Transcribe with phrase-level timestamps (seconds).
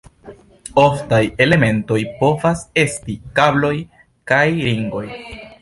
[0.83, 3.75] Oftaj elementoj povas esti kabloj,
[4.33, 5.09] kaj ringoj.